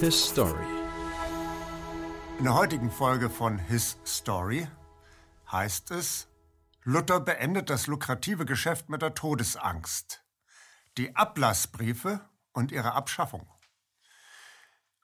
His 0.00 0.30
Story. 0.30 0.64
In 2.38 2.44
der 2.44 2.54
heutigen 2.54 2.90
Folge 2.90 3.28
von 3.28 3.58
His 3.58 3.98
Story 4.06 4.66
heißt 5.52 5.90
es, 5.90 6.26
Luther 6.84 7.20
beendet 7.20 7.68
das 7.68 7.86
lukrative 7.86 8.46
Geschäft 8.46 8.88
mit 8.88 9.02
der 9.02 9.12
Todesangst. 9.12 10.24
Die 10.96 11.14
Ablassbriefe 11.14 12.26
und 12.54 12.72
ihre 12.72 12.92
Abschaffung. 12.92 13.46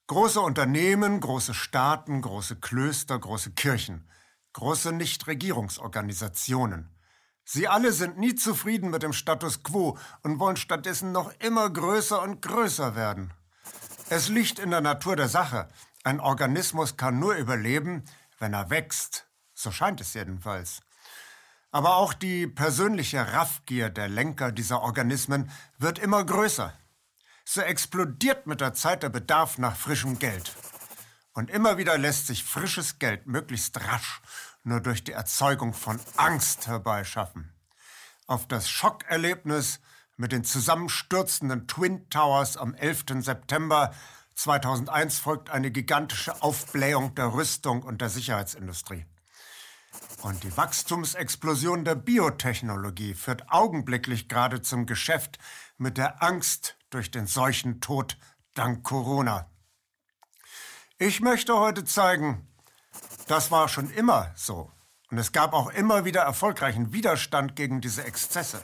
Große 0.07 0.41
Unternehmen, 0.41 1.21
große 1.21 1.53
Staaten, 1.53 2.23
große 2.23 2.57
Klöster, 2.57 3.19
große 3.19 3.51
Kirchen, 3.51 4.09
große 4.55 4.93
Nichtregierungsorganisationen. 4.93 6.97
Sie 7.45 7.69
alle 7.69 7.93
sind 7.93 8.17
nie 8.17 8.35
zufrieden 8.35 8.89
mit 8.89 9.03
dem 9.03 9.13
Status 9.13 9.63
quo 9.63 9.99
und 10.23 10.39
wollen 10.39 10.57
stattdessen 10.57 11.13
noch 11.13 11.35
immer 11.41 11.69
größer 11.69 12.23
und 12.23 12.41
größer 12.41 12.97
werden. 12.97 13.35
Es 14.09 14.29
liegt 14.29 14.61
in 14.61 14.71
der 14.71 14.81
Natur 14.81 15.17
der 15.17 15.29
Sache. 15.29 15.69
Ein 16.05 16.21
Organismus 16.21 16.97
kann 16.97 17.19
nur 17.19 17.35
überleben, 17.35 18.05
wenn 18.39 18.55
er 18.55 18.71
wächst. 18.71 19.27
So 19.53 19.73
scheint 19.73 20.01
es 20.01 20.15
jedenfalls. 20.15 20.81
Aber 21.73 21.97
auch 21.97 22.15
die 22.15 22.47
persönliche 22.47 23.33
Raffgier 23.33 23.91
der 23.91 24.09
Lenker 24.09 24.53
dieser 24.53 24.83
Organismen 24.83 25.51
wird 25.79 25.99
immer 25.99 26.25
größer. 26.25 26.73
So 27.45 27.61
explodiert 27.61 28.47
mit 28.47 28.61
der 28.61 28.75
Zeit 28.75 29.03
der 29.03 29.09
Bedarf 29.09 29.59
nach 29.59 29.77
frischem 29.77 30.19
Geld. 30.19 30.55
Und 31.33 31.51
immer 31.51 31.77
wieder 31.77 31.99
lässt 31.99 32.29
sich 32.29 32.45
frisches 32.45 32.99
Geld 32.99 33.27
möglichst 33.27 33.81
rasch 33.89 34.23
nur 34.67 34.81
durch 34.81 35.05
die 35.05 35.13
Erzeugung 35.13 35.73
von 35.73 36.01
Angst 36.17 36.67
herbeischaffen. 36.67 37.53
Auf 38.27 38.49
das 38.49 38.69
Schockerlebnis 38.69 39.81
mit 40.17 40.33
den 40.33 40.45
zusammenstürzenden 40.45 41.69
Twin 41.69 42.09
Towers 42.11 42.57
am 42.57 42.75
11. 42.75 43.05
September 43.21 43.95
2001 44.35 45.19
folgt 45.19 45.51
eine 45.51 45.71
gigantische 45.71 46.43
Aufblähung 46.43 47.15
der 47.15 47.33
Rüstung 47.33 47.83
und 47.83 48.01
der 48.01 48.11
Sicherheitsindustrie. 48.11 49.07
Und 50.23 50.43
die 50.45 50.57
Wachstumsexplosion 50.57 51.85
der 51.85 51.95
Biotechnologie 51.95 53.15
führt 53.15 53.51
augenblicklich 53.51 54.29
gerade 54.29 54.61
zum 54.61 54.87
Geschäft 54.87 55.39
mit 55.79 55.97
der 55.97 56.23
Angst 56.23 56.77
durch 56.91 57.11
den 57.11 57.27
Seuchentod 57.27 58.19
dank 58.55 58.83
Corona. 58.83 59.51
Ich 60.99 61.21
möchte 61.21 61.57
heute 61.57 61.85
zeigen, 61.85 62.47
das 63.27 63.51
war 63.51 63.69
schon 63.69 63.91
immer 63.91 64.33
so. 64.35 64.71
Und 65.11 65.19
es 65.19 65.33
gab 65.33 65.53
auch 65.53 65.71
immer 65.71 66.05
wieder 66.05 66.23
erfolgreichen 66.23 66.93
Widerstand 66.93 67.55
gegen 67.55 67.81
diese 67.81 68.05
Exzesse. 68.05 68.61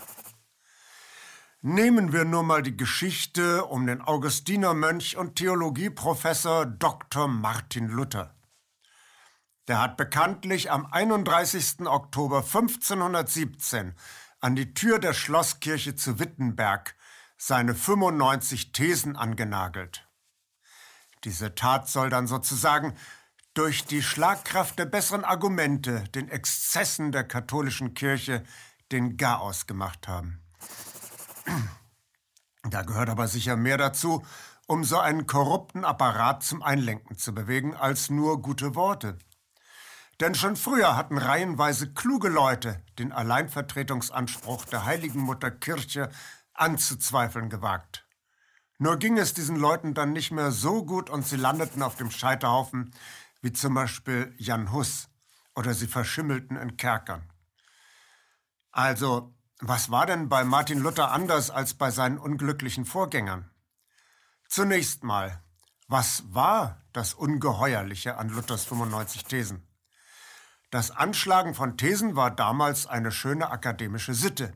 Nehmen 1.64 2.12
wir 2.12 2.24
nur 2.24 2.42
mal 2.42 2.60
die 2.60 2.77
Geschichte 2.77 3.64
um 3.66 3.86
den 3.86 4.00
Augustinermönch 4.02 5.16
und 5.16 5.36
Theologieprofessor 5.36 6.66
Dr. 6.66 7.28
Martin 7.28 7.86
Luther. 7.86 8.34
Der 9.68 9.80
hat 9.80 9.96
bekanntlich 9.96 10.72
am 10.72 10.86
31. 10.86 11.86
Oktober 11.86 12.38
1517 12.38 13.94
an 14.40 14.56
die 14.56 14.74
Tür 14.74 14.98
der 14.98 15.12
Schlosskirche 15.12 15.94
zu 15.94 16.18
Wittenberg 16.18 16.96
seine 17.36 17.77
95 17.77 18.72
Thesen 18.72 19.14
angenagelt. 19.14 20.08
Diese 21.22 21.55
Tat 21.55 21.88
soll 21.88 22.10
dann 22.10 22.27
sozusagen 22.27 22.96
durch 23.55 23.84
die 23.84 24.02
Schlagkraft 24.02 24.80
der 24.80 24.86
besseren 24.86 25.22
Argumente 25.24 26.02
den 26.08 26.28
Exzessen 26.28 27.12
der 27.12 27.22
katholischen 27.22 27.94
Kirche 27.94 28.42
den 28.90 29.16
Garaus 29.16 29.68
gemacht 29.68 30.08
haben. 30.08 30.42
Da 32.62 32.83
gehört 32.83 33.09
aber 33.09 33.29
sicher 33.29 33.57
mehr 33.57 33.77
dazu, 33.77 34.25
um 34.67 34.85
so 34.85 34.98
einen 34.98 35.27
korrupten 35.27 35.85
Apparat 35.85 36.43
zum 36.43 36.62
Einlenken 36.62 37.19
zu 37.19 37.35
bewegen, 37.35 37.75
als 37.75 38.11
nur 38.11 38.41
gute 38.41 38.75
Worte. 38.75 39.19
Denn 40.20 40.35
schon 40.35 40.57
früher 40.57 40.97
hatten 40.97 41.19
reihenweise 41.19 41.93
kluge 41.93 42.29
Leute 42.29 42.83
den 42.98 43.13
Alleinvertretungsanspruch 43.13 44.64
der 44.67 44.85
heiligen 44.85 45.20
Mutter 45.20 45.51
Kirche 45.51 46.11
anzuzweifeln 46.55 47.51
gewagt. 47.51 48.07
Nur 48.79 48.98
ging 48.98 49.19
es 49.19 49.35
diesen 49.35 49.57
Leuten 49.57 49.95
dann 49.95 50.13
nicht 50.13 50.31
mehr 50.31 50.51
so 50.51 50.85
gut 50.85 51.11
und 51.11 51.27
sie 51.27 51.36
landeten 51.36 51.83
auf 51.83 51.97
dem 51.97 52.11
Scheiterhaufen, 52.11 52.95
wie 53.41 53.52
zum 53.52 53.75
Beispiel 53.75 54.35
Jan 54.39 54.73
Hus, 54.73 55.08
oder 55.55 55.75
sie 55.75 55.86
verschimmelten 55.86 56.57
in 56.57 56.77
Kerkern. 56.77 57.23
Also, 58.70 59.35
was 59.64 59.92
war 59.92 60.06
denn 60.06 60.28
bei 60.28 60.42
Martin 60.42 60.80
Luther 60.80 61.12
anders 61.12 61.48
als 61.48 61.74
bei 61.74 61.92
seinen 61.92 62.18
unglücklichen 62.18 62.84
Vorgängern? 62.84 63.48
Zunächst 64.48 65.05
mal, 65.05 65.40
was 65.86 66.24
war 66.34 66.83
das 66.92 67.14
Ungeheuerliche 67.14 68.18
an 68.18 68.28
Luthers 68.28 68.64
95 68.64 69.24
Thesen? 69.24 69.64
Das 70.72 70.90
Anschlagen 70.90 71.55
von 71.55 71.77
Thesen 71.77 72.17
war 72.17 72.33
damals 72.33 72.89
eine 72.89 73.12
schöne 73.12 73.51
akademische 73.51 74.14
Sitte. 74.14 74.52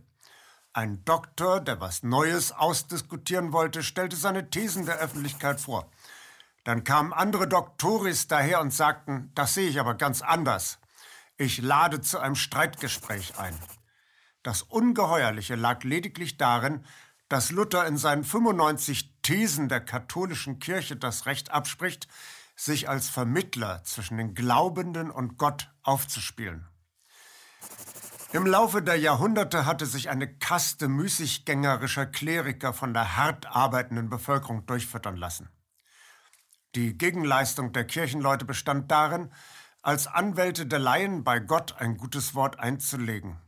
Ein 0.72 1.04
Doktor, 1.04 1.60
der 1.60 1.80
was 1.80 2.02
Neues 2.02 2.50
ausdiskutieren 2.50 3.52
wollte, 3.52 3.84
stellte 3.84 4.16
seine 4.16 4.50
Thesen 4.50 4.86
der 4.86 4.96
Öffentlichkeit 4.96 5.60
vor. 5.60 5.88
Dann 6.64 6.82
kamen 6.82 7.12
andere 7.12 7.46
Doktoris 7.46 8.26
daher 8.26 8.60
und 8.60 8.74
sagten, 8.74 9.30
das 9.36 9.54
sehe 9.54 9.68
ich 9.68 9.78
aber 9.78 9.94
ganz 9.94 10.20
anders. 10.20 10.80
Ich 11.36 11.58
lade 11.58 12.00
zu 12.00 12.18
einem 12.18 12.34
Streitgespräch 12.34 13.38
ein. 13.38 13.56
Das 14.46 14.62
Ungeheuerliche 14.62 15.56
lag 15.56 15.82
lediglich 15.82 16.36
darin, 16.36 16.84
dass 17.28 17.50
Luther 17.50 17.84
in 17.84 17.98
seinen 17.98 18.22
95 18.22 19.12
Thesen 19.20 19.68
der 19.68 19.80
katholischen 19.80 20.60
Kirche 20.60 20.94
das 20.94 21.26
Recht 21.26 21.50
abspricht, 21.50 22.06
sich 22.54 22.88
als 22.88 23.08
Vermittler 23.08 23.82
zwischen 23.82 24.18
den 24.18 24.34
Glaubenden 24.36 25.10
und 25.10 25.36
Gott 25.36 25.72
aufzuspielen. 25.82 26.68
Im 28.32 28.46
Laufe 28.46 28.82
der 28.82 28.94
Jahrhunderte 28.94 29.66
hatte 29.66 29.84
sich 29.84 30.10
eine 30.10 30.32
Kaste 30.32 30.86
müßiggängerischer 30.86 32.06
Kleriker 32.06 32.72
von 32.72 32.94
der 32.94 33.16
hart 33.16 33.46
arbeitenden 33.46 34.08
Bevölkerung 34.08 34.64
durchfüttern 34.64 35.16
lassen. 35.16 35.48
Die 36.76 36.96
Gegenleistung 36.96 37.72
der 37.72 37.84
Kirchenleute 37.84 38.44
bestand 38.44 38.92
darin, 38.92 39.32
als 39.82 40.06
Anwälte 40.06 40.66
der 40.66 40.78
Laien 40.78 41.24
bei 41.24 41.40
Gott 41.40 41.74
ein 41.80 41.96
gutes 41.96 42.36
Wort 42.36 42.60
einzulegen. 42.60 43.40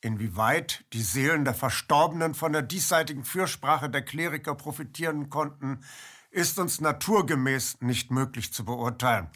Inwieweit 0.00 0.84
die 0.92 1.02
Seelen 1.02 1.44
der 1.44 1.54
Verstorbenen 1.54 2.34
von 2.34 2.52
der 2.52 2.62
diesseitigen 2.62 3.24
Fürsprache 3.24 3.90
der 3.90 4.02
Kleriker 4.02 4.54
profitieren 4.54 5.28
konnten, 5.28 5.80
ist 6.30 6.58
uns 6.58 6.80
naturgemäß 6.80 7.80
nicht 7.80 8.10
möglich 8.10 8.52
zu 8.52 8.64
beurteilen. 8.64 9.28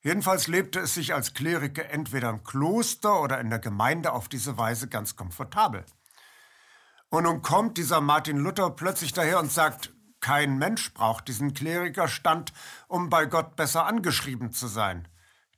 Jedenfalls 0.00 0.48
lebte 0.48 0.80
es 0.80 0.94
sich 0.94 1.14
als 1.14 1.34
Kleriker 1.34 1.90
entweder 1.90 2.30
im 2.30 2.42
Kloster 2.42 3.20
oder 3.20 3.40
in 3.40 3.50
der 3.50 3.58
Gemeinde 3.58 4.12
auf 4.12 4.28
diese 4.28 4.56
Weise 4.56 4.88
ganz 4.88 5.16
komfortabel. 5.16 5.84
Und 7.08 7.24
nun 7.24 7.42
kommt 7.42 7.78
dieser 7.78 8.00
Martin 8.00 8.38
Luther 8.38 8.70
plötzlich 8.70 9.12
daher 9.12 9.38
und 9.38 9.50
sagt, 9.50 9.92
kein 10.20 10.58
Mensch 10.58 10.92
braucht 10.94 11.28
diesen 11.28 11.54
Klerikerstand, 11.54 12.52
um 12.88 13.08
bei 13.08 13.26
Gott 13.26 13.56
besser 13.56 13.86
angeschrieben 13.86 14.52
zu 14.52 14.66
sein. 14.66 15.06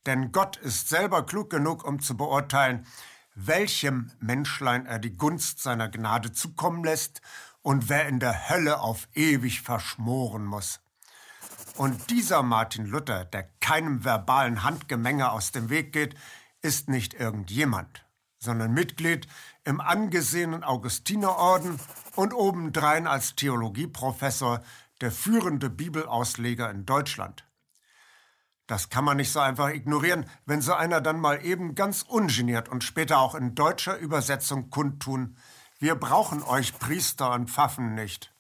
Denn 0.07 0.33
Gott 0.33 0.57
ist 0.57 0.89
selber 0.89 1.25
klug 1.25 1.51
genug, 1.51 1.85
um 1.85 2.01
zu 2.01 2.17
beurteilen, 2.17 2.87
welchem 3.35 4.11
Menschlein 4.21 4.87
er 4.87 4.99
die 4.99 5.17
Gunst 5.17 5.63
seiner 5.63 5.89
Gnade 5.89 6.33
zukommen 6.33 6.85
lässt 6.85 7.21
und 7.63 7.89
wer 7.89 8.09
in 8.09 8.21
der 8.21 8.49
Hölle 8.49 8.81
auf 8.81 9.09
ewig 9.15 9.63
verschmoren 9.63 10.45
muss. 10.45 10.81
Und 11.77 12.11
dieser 12.11 12.43
Martin 12.43 12.87
Luther, 12.87 13.25
der 13.25 13.45
keinem 13.61 14.05
verbalen 14.05 14.65
Handgemenge 14.65 15.31
aus 15.31 15.53
dem 15.53 15.71
Weg 15.71 15.93
geht, 15.93 16.15
ist 16.63 16.89
nicht 16.89 17.15
irgendjemand, 17.15 18.05
sondern 18.39 18.73
Mitglied 18.73 19.27
im 19.65 19.81
angesehenen 19.81 20.65
Augustinerorden 20.65 21.79
und 22.17 22.35
obendrein 22.35 23.07
als 23.07 23.35
Theologieprofessor 23.37 24.63
der 25.01 25.13
führende 25.13 25.71
Bibelausleger 25.71 26.71
in 26.71 26.85
Deutschland. 26.85 27.45
Das 28.71 28.89
kann 28.89 29.05
man 29.05 29.17
nicht 29.17 29.33
so 29.33 29.41
einfach 29.41 29.71
ignorieren, 29.71 30.31
wenn 30.47 30.63
so 30.63 30.75
einer 30.75 31.01
dann 31.01 31.19
mal 31.19 31.45
eben 31.45 31.75
ganz 31.75 32.03
ungeniert 32.03 32.69
und 32.69 32.85
später 32.85 33.19
auch 33.19 33.35
in 33.35 33.57
deutscher 33.57 33.97
Übersetzung 33.99 34.71
kundtun, 34.71 35.37
wir 35.81 35.97
brauchen 35.97 36.45
euch 36.45 36.79
Priester 36.79 37.33
und 37.33 37.51
Pfaffen 37.51 37.97
nicht. 37.97 38.33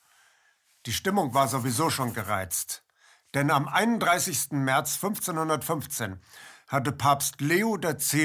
Die 0.86 0.92
Stimmung 0.92 1.34
war 1.34 1.48
sowieso 1.48 1.90
schon 1.90 2.14
gereizt. 2.14 2.84
Denn 3.34 3.50
am 3.50 3.66
31. 3.66 4.52
März 4.52 5.02
1515 5.02 6.20
hatte 6.68 6.92
Papst 6.92 7.40
Leo 7.40 7.76
X. 7.76 8.16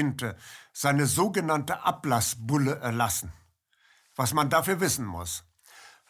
seine 0.72 1.06
sogenannte 1.06 1.82
Ablassbulle 1.82 2.76
erlassen. 2.76 3.32
Was 4.14 4.32
man 4.32 4.48
dafür 4.48 4.78
wissen 4.78 5.06
muss. 5.06 5.42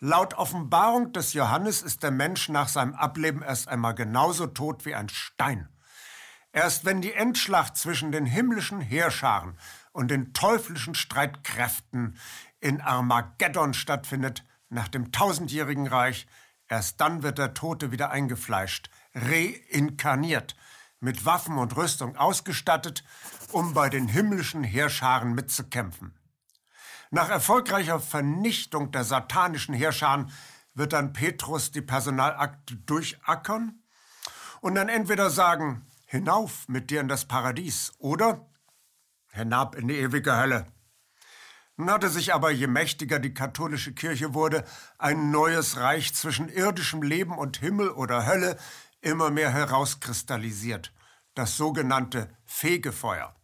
Laut 0.00 0.34
Offenbarung 0.34 1.14
des 1.14 1.32
Johannes 1.32 1.80
ist 1.80 2.02
der 2.02 2.10
Mensch 2.10 2.50
nach 2.50 2.68
seinem 2.68 2.94
Ableben 2.94 3.40
erst 3.40 3.68
einmal 3.68 3.94
genauso 3.94 4.46
tot 4.46 4.84
wie 4.84 4.94
ein 4.94 5.08
Stein. 5.08 5.70
Erst 6.56 6.86
wenn 6.86 7.02
die 7.02 7.12
Endschlacht 7.12 7.76
zwischen 7.76 8.12
den 8.12 8.24
himmlischen 8.24 8.80
Heerscharen 8.80 9.58
und 9.92 10.10
den 10.10 10.32
teuflischen 10.32 10.94
Streitkräften 10.94 12.18
in 12.60 12.80
Armageddon 12.80 13.74
stattfindet, 13.74 14.42
nach 14.70 14.88
dem 14.88 15.12
tausendjährigen 15.12 15.86
Reich, 15.86 16.26
Erst 16.68 17.00
dann 17.00 17.22
wird 17.22 17.38
der 17.38 17.54
Tote 17.54 17.92
wieder 17.92 18.10
eingefleischt, 18.10 18.90
reinkarniert, 19.14 20.56
mit 20.98 21.24
Waffen 21.24 21.58
und 21.58 21.76
Rüstung 21.76 22.16
ausgestattet, 22.16 23.04
um 23.52 23.74
bei 23.74 23.88
den 23.88 24.08
himmlischen 24.08 24.64
Heerscharen 24.64 25.34
mitzukämpfen. 25.34 26.18
Nach 27.10 27.28
erfolgreicher 27.28 28.00
Vernichtung 28.00 28.90
der 28.90 29.04
satanischen 29.04 29.74
Heerscharen 29.74 30.32
wird 30.74 30.92
dann 30.92 31.12
Petrus 31.12 31.70
die 31.70 31.82
Personalakte 31.82 32.76
durchackern 32.76 33.82
und 34.60 34.74
dann 34.74 34.88
entweder 34.88 35.30
sagen, 35.30 35.85
hinauf 36.06 36.68
mit 36.68 36.90
dir 36.90 37.00
in 37.00 37.08
das 37.08 37.26
Paradies 37.26 37.92
oder 37.98 38.48
hinab 39.32 39.74
in 39.74 39.88
die 39.88 39.96
ewige 39.96 40.36
Hölle. 40.36 40.66
Nun 41.76 41.90
hatte 41.90 42.08
sich 42.08 42.32
aber, 42.32 42.50
je 42.50 42.68
mächtiger 42.68 43.18
die 43.18 43.34
katholische 43.34 43.92
Kirche 43.92 44.32
wurde, 44.32 44.64
ein 44.96 45.30
neues 45.30 45.76
Reich 45.76 46.14
zwischen 46.14 46.48
irdischem 46.48 47.02
Leben 47.02 47.36
und 47.36 47.58
Himmel 47.58 47.90
oder 47.90 48.26
Hölle 48.26 48.56
immer 49.02 49.30
mehr 49.30 49.50
herauskristallisiert, 49.50 50.94
das 51.34 51.56
sogenannte 51.56 52.34
Fegefeuer. 52.46 53.36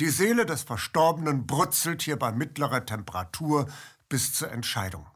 Die 0.00 0.08
Seele 0.08 0.46
des 0.46 0.62
Verstorbenen 0.62 1.46
brutzelt 1.46 2.02
hier 2.02 2.18
bei 2.18 2.32
mittlerer 2.32 2.86
Temperatur 2.86 3.68
bis 4.08 4.32
zur 4.32 4.50
Entscheidung. 4.50 5.06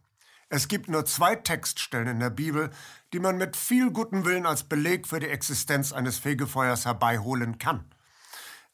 Es 0.51 0.69
gibt 0.69 0.89
nur 0.89 1.05
zwei 1.05 1.37
Textstellen 1.37 2.09
in 2.09 2.21
der 2.21 2.31
Bibel, 2.31 2.71
die 3.13 3.21
man 3.21 3.37
mit 3.37 3.57
viel 3.57 3.91
gutem 3.91 4.25
Willen 4.25 4.47
als 4.47 4.65
Beleg 4.65 5.07
für 5.07 5.21
die 5.21 5.29
Existenz 5.29 5.93
eines 5.93 6.19
Fegefeuers 6.19 6.87
herbeiholen 6.87 7.59
kann. 7.59 7.85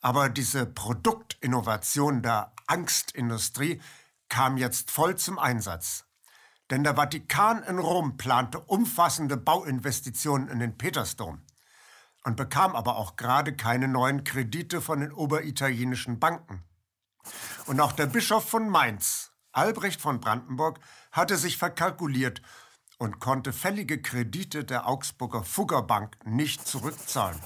Aber 0.01 0.29
diese 0.29 0.67
Produktinnovation 0.67 2.23
der 2.23 2.53
Angstindustrie 2.67 3.81
kam 4.29 4.57
jetzt 4.57 4.91
voll 4.91 5.17
zum 5.17 5.39
Einsatz. 5.39 6.05
Denn 6.71 6.85
der 6.85 6.95
Vatikan 6.95 7.63
in 7.65 7.79
Rom 7.79 8.17
plante 8.17 8.61
umfassende 8.61 9.37
Bauinvestitionen 9.37 10.49
in 10.49 10.61
den 10.61 10.79
Petersdom 10.79 11.43
und 12.25 12.37
bekam 12.37 12.75
aber 12.75 12.97
auch 12.97 13.17
gerade 13.17 13.55
keine 13.55 13.89
neuen 13.89 14.25
Kredite 14.25 14.81
von 14.81 15.01
den 15.01 15.13
oberitalienischen 15.13 16.21
Banken. 16.21 16.65
Und 17.67 17.81
auch 17.81 17.93
der 17.93 18.07
Bischof 18.07 18.49
von 18.49 18.69
Mainz, 18.69 19.34
Albrecht 19.57 20.01
von 20.01 20.21
Brandenburg, 20.21 20.81
hatte 21.13 21.37
sich 21.37 21.59
verkalkuliert 21.59 22.43
und 22.99 23.21
konnte 23.21 23.53
fällige 23.53 24.01
Kredite 24.01 24.65
der 24.65 24.89
Augsburger 24.89 25.45
Fuggerbank 25.45 26.17
nicht 26.25 26.67
zurückzahlen. 26.67 27.41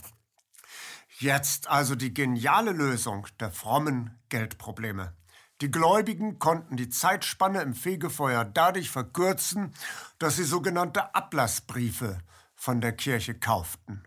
Jetzt 1.18 1.68
also 1.68 1.94
die 1.94 2.14
geniale 2.14 2.72
Lösung 2.72 3.26
der 3.40 3.50
frommen 3.50 4.18
Geldprobleme. 4.28 5.14
Die 5.60 5.70
Gläubigen 5.70 6.38
konnten 6.38 6.76
die 6.76 6.88
Zeitspanne 6.88 7.62
im 7.62 7.74
Fegefeuer 7.74 8.44
dadurch 8.44 8.90
verkürzen, 8.90 9.74
dass 10.20 10.36
sie 10.36 10.44
sogenannte 10.44 11.16
Ablassbriefe 11.16 12.18
von 12.54 12.80
der 12.80 12.92
Kirche 12.92 13.34
kauften. 13.34 14.04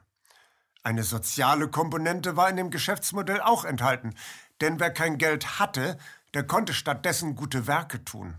Eine 0.83 1.03
soziale 1.03 1.69
Komponente 1.69 2.37
war 2.37 2.49
in 2.49 2.55
dem 2.55 2.71
Geschäftsmodell 2.71 3.41
auch 3.41 3.65
enthalten, 3.65 4.15
denn 4.61 4.79
wer 4.79 4.91
kein 4.91 5.17
Geld 5.17 5.59
hatte, 5.59 5.97
der 6.33 6.45
konnte 6.45 6.73
stattdessen 6.73 7.35
gute 7.35 7.67
Werke 7.67 8.03
tun. 8.03 8.37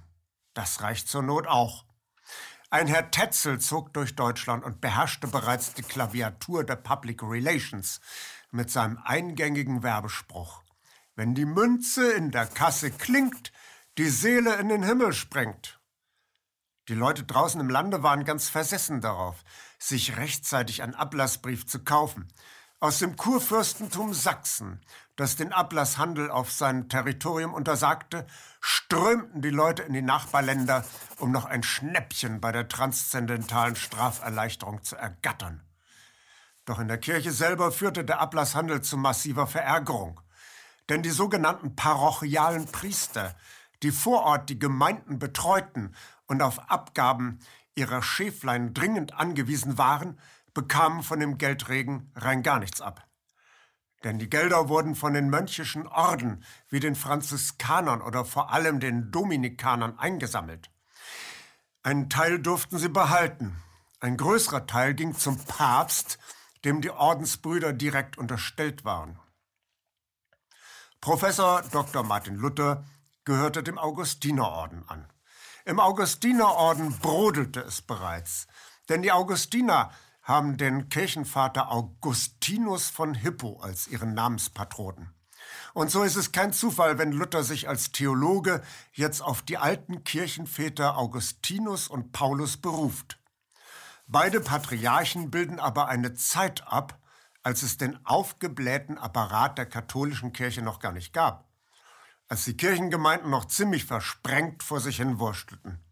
Das 0.55 0.83
reicht 0.83 1.09
zur 1.09 1.23
Not 1.23 1.47
auch. 1.47 1.85
Ein 2.71 2.87
Herr 2.87 3.11
Tetzel 3.11 3.61
zog 3.61 3.93
durch 3.93 4.17
Deutschland 4.17 4.65
und 4.65 4.81
beherrschte 4.81 5.27
bereits 5.27 5.75
die 5.75 5.83
Klaviatur 5.83 6.65
der 6.65 6.77
Public 6.77 7.23
Relations 7.23 8.01
mit 8.51 8.71
seinem 8.71 8.99
eingängigen 9.05 9.83
Werbespruch. 9.83 10.63
Wenn 11.15 11.35
die 11.35 11.45
Münze 11.45 12.13
in 12.13 12.31
der 12.31 12.47
Kasse 12.47 12.91
klingt, 12.91 13.53
die 13.99 14.09
Seele 14.09 14.55
in 14.57 14.71
den 14.71 14.83
Himmel 14.83 15.13
springt. 15.13 15.79
Die 16.89 16.95
Leute 16.95 17.25
draußen 17.25 17.61
im 17.61 17.69
Lande 17.69 18.03
waren 18.03 18.25
ganz 18.25 18.49
versessen 18.49 19.03
darauf, 19.03 19.45
sich 19.79 20.17
rechtzeitig 20.17 20.83
einen 20.83 20.95
Ablassbrief 20.95 21.67
zu 21.67 21.85
kaufen. 21.85 22.33
Aus 22.83 22.99
dem 22.99 23.15
Kurfürstentum 23.15 24.13
Sachsen, 24.13 24.81
das 25.15 25.37
den 25.37 25.53
Ablasshandel 25.53 26.33
auf 26.33 26.51
seinem 26.51 26.89
Territorium 26.89 27.55
untersagte, 27.55 28.27
strömten 28.61 29.41
die 29.41 29.51
Leute 29.51 29.85
in 29.85 29.93
die 29.93 30.03
Nachbarländer, 30.03 30.85
um 31.21 31.31
noch 31.31 31.45
ein 31.45 31.63
Schnäppchen 31.63 32.41
bei 32.41 32.51
der 32.51 32.67
transzendentalen 32.67 33.77
Straferleichterung 33.77 34.83
zu 34.83 34.97
ergattern. 34.97 35.63
Doch 36.65 36.81
in 36.81 36.89
der 36.89 36.99
Kirche 36.99 37.31
selber 37.31 37.71
führte 37.71 38.05
der 38.05 38.19
Ablasshandel 38.19 38.83
zu 38.83 38.97
massiver 38.97 39.47
Verärgerung. 39.47 40.21
Denn 40.89 41.05
die 41.05 41.11
sogenannten 41.11 41.77
parochialen 41.77 42.67
Priester, 42.67 43.37
die 43.85 43.93
vor 43.93 44.25
Ort 44.25 44.51
die 44.51 44.59
Gemeinden 44.59 45.21
betreuten 45.21 45.95
und 46.27 46.43
auf 46.43 46.69
Abgaben 46.69 47.39
ihrer 47.77 48.03
Schäflein 48.03 48.75
dringend 48.75 49.15
angewiesen 49.15 49.79
waren, 49.79 50.19
bekamen 50.55 51.03
von 51.03 51.21
dem 51.21 51.39
Geldregen 51.39 52.13
rein 52.15 52.43
gar 52.43 52.59
nichts 52.59 52.81
ab. 52.81 53.07
Denn 54.05 54.19
die 54.19 54.29
Gelder 54.29 54.69
wurden 54.69 54.95
von 54.95 55.15
den 55.15 55.31
mönchischen 55.31 55.87
Orden 55.87 56.45
wie 56.69 56.81
den 56.81 56.97
Franziskanern 56.97 58.03
oder 58.03 58.25
vor 58.25 58.53
allem 58.53 58.81
den 58.81 59.11
Dominikanern 59.11 59.99
eingesammelt. 59.99 60.71
Einen 61.83 62.11
Teil 62.11 62.41
durften 62.41 62.79
sie 62.79 62.89
behalten. 62.89 63.57
Ein 64.01 64.17
größerer 64.17 64.67
Teil 64.67 64.95
ging 64.95 65.15
zum 65.15 65.39
Papst, 65.45 66.19
dem 66.65 66.81
die 66.81 66.91
Ordensbrüder 66.91 67.73
direkt 67.73 68.19
unterstellt 68.19 68.85
waren. 68.85 69.19
Professor 71.01 71.63
Dr. 71.63 72.05
Martin 72.05 72.37
Luther 72.37 72.85
gehörte 73.25 73.63
dem 73.63 73.79
Augustinerorden 73.79 74.89
an. 74.89 75.09
Im 75.65 75.81
Augustinerorden 75.81 76.99
brodelte 76.99 77.61
es 77.61 77.83
bereits, 77.83 78.47
denn 78.89 79.03
die 79.03 79.13
Augustiner 79.13 79.93
haben 80.23 80.57
den 80.57 80.89
Kirchenvater 80.89 81.71
Augustinus 81.71 82.89
von 82.89 83.15
Hippo 83.15 83.61
als 83.61 83.89
ihren 83.89 84.15
Namenspatronen. 84.15 85.13
Und 85.75 85.91
so 85.91 86.03
ist 86.03 86.17
es 86.17 86.33
kein 86.33 86.53
Zufall, 86.53 86.99
wenn 86.99 87.13
Luther 87.13 87.43
sich 87.43 87.69
als 87.69 87.93
Theologe 87.93 88.63
jetzt 88.93 89.21
auf 89.21 89.43
die 89.43 89.59
alten 89.59 90.05
Kirchenväter 90.05 90.97
Augustinus 90.97 91.89
und 91.89 92.13
Paulus 92.13 92.57
beruft. 92.57 93.19
Beide 94.07 94.41
Patriarchen 94.41 95.31
bilden 95.31 95.59
aber 95.59 95.89
eine 95.89 96.15
Zeit 96.15 96.67
ab, 96.67 96.99
als 97.43 97.63
es 97.63 97.77
den 97.77 98.05
aufgeblähten 98.07 98.99
Apparat 98.99 99.59
der 99.59 99.67
katholischen 99.67 100.33
Kirche 100.33 100.63
noch 100.63 100.79
gar 100.79 100.93
nicht 100.93 101.13
gab, 101.13 101.49
als 102.29 102.45
die 102.45 102.57
Kirchengemeinden 102.57 103.31
noch 103.31 103.47
ziemlich 103.47 103.85
versprengt 103.85 104.63
vor 104.63 104.81
sich 104.81 104.99
hin 104.99 105.19
wurstelten. 105.19 105.83